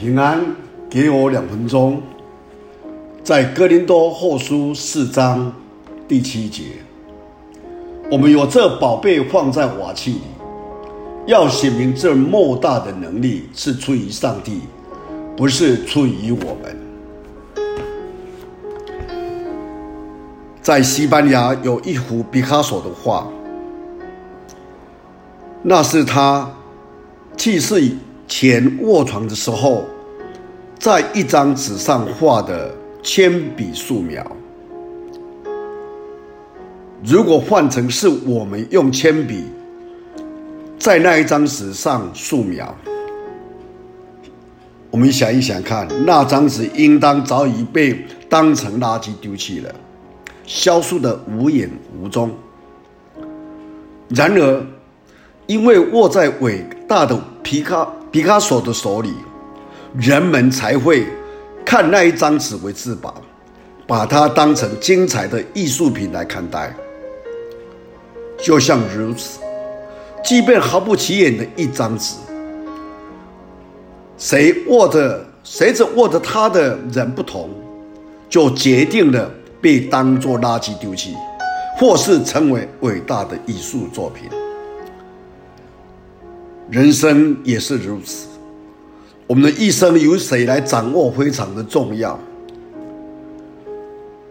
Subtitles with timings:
[0.00, 0.40] 平安，
[0.88, 2.00] 给我两分钟。
[3.22, 5.52] 在哥林多后书四章
[6.08, 6.62] 第七节，
[8.10, 10.20] 我们有这宝贝放在瓦器里，
[11.26, 14.62] 要显明这莫大的能力是出于上帝，
[15.36, 16.74] 不是出于我们。
[20.62, 23.28] 在西班牙有一幅毕卡索的画，
[25.62, 26.50] 那是他
[27.36, 27.90] 去世
[28.26, 29.84] 前卧床的时候，
[30.80, 34.26] 在一张纸上画的铅笔素描。
[37.04, 39.44] 如果换成是我们用铅笔
[40.78, 42.74] 在那一张纸上素描，
[44.90, 49.70] 我们想一想看，那张纸应当早已被当成垃圾丢弃了，
[50.46, 51.68] 消失的无影
[52.00, 52.30] 无踪。
[54.08, 54.66] 然而，
[55.46, 57.86] 因为握在伟大的皮卡。
[58.10, 59.14] 皮卡索的手里，
[59.98, 61.06] 人们才会
[61.64, 63.20] 看那一张纸为至宝，
[63.86, 66.74] 把它当成精彩的艺术品来看待。
[68.38, 69.40] 就像如此，
[70.24, 72.14] 即便毫不起眼的一张纸，
[74.16, 77.50] 谁握着谁着握着它的人不同，
[78.28, 81.14] 就决定了被当作垃圾丢弃，
[81.76, 84.30] 或是成为伟大的艺术作品。
[86.70, 88.28] 人生也是如此，
[89.30, 92.18] 我们的一生由谁来掌握非常的重要。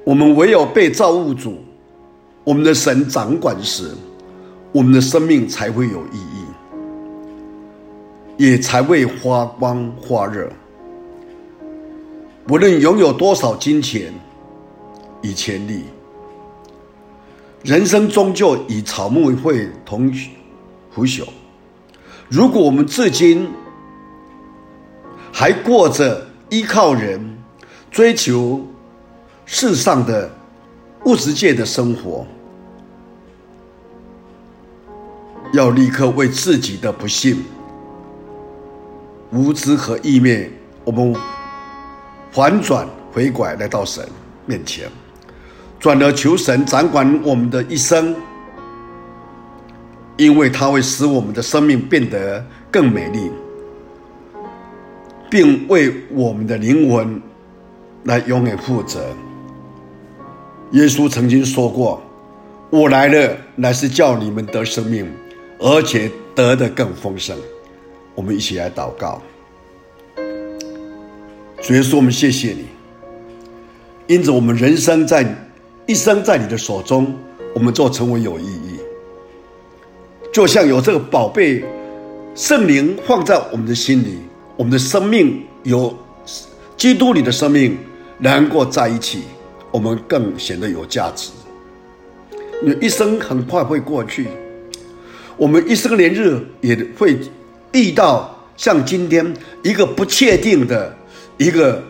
[0.03, 1.57] 我们唯有被造物主、
[2.43, 3.91] 我们的神掌管时，
[4.73, 6.43] 我们的生命才会有意义，
[8.43, 10.51] 也才会发光发热。
[12.49, 14.13] 无论拥有多少金钱
[15.21, 15.85] 与权力，
[17.63, 20.11] 人生终究以草木会同
[20.91, 21.23] 腐朽。
[22.27, 23.47] 如果我们至今
[25.39, 27.17] 还过着依靠人、
[27.89, 28.61] 追求
[29.45, 30.29] 世上的
[31.05, 32.27] 物质界的生活，
[35.53, 37.41] 要立刻为自己的不幸、
[39.31, 40.51] 无知和意念，
[40.83, 41.15] 我们
[42.33, 44.05] 反转回拐来到神
[44.45, 44.89] 面前，
[45.79, 48.13] 转而求神掌管我们的一生。
[50.17, 53.31] 因为它会使我们的生命变得更美丽，
[55.29, 57.21] 并为我们的灵魂
[58.03, 59.13] 来永远负责。
[60.71, 62.01] 耶稣曾经说过
[62.69, 65.09] ：“我来了，乃是叫你们得生命，
[65.59, 67.37] 而且得的更丰盛。”
[68.15, 69.21] 我们一起来祷告。
[71.61, 72.65] 主耶稣，我们谢谢你，
[74.07, 75.25] 因此我们人生在
[75.85, 77.13] 一生在你的手中，
[77.53, 78.79] 我们就成为有意义。
[80.31, 81.63] 就像有这个宝贝
[82.35, 84.19] 圣灵放在我们的心里，
[84.59, 85.97] 我们的生命有
[86.75, 87.77] 基督里的生命
[88.17, 89.23] 能够在一起，
[89.71, 91.29] 我们更显得有价值。
[92.61, 94.27] 你一生很快会过去，
[95.37, 97.17] 我们一生年日也会
[97.71, 99.33] 遇到像今天
[99.63, 100.93] 一个不确定的
[101.37, 101.81] 一个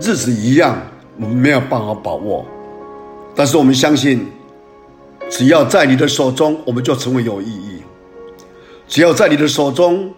[0.00, 0.80] 日子一样，
[1.18, 2.46] 我们没有办法把握，
[3.36, 4.26] 但是我们相信。
[5.28, 7.71] 只要在你的手中，我们就成为有意义。
[8.92, 10.12] 只要在你的手中，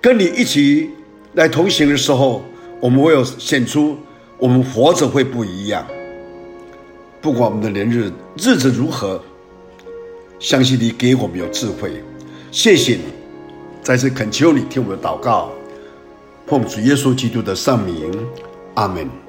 [0.00, 0.90] 跟你一起
[1.34, 2.42] 来同行的时候，
[2.80, 3.96] 我们会有显出
[4.38, 5.86] 我们活着会不一样。
[7.20, 9.22] 不管我们的年日日子如何，
[10.40, 12.02] 相信你给我们有智慧。
[12.50, 13.02] 谢谢你，
[13.84, 15.52] 再次恳求你听我的祷告，
[16.48, 18.10] 奉主耶稣基督的圣名，
[18.74, 19.21] 阿门。